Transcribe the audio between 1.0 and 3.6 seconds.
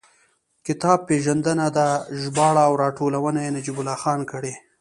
پېژندنه ده، ژباړه او راټولونه یې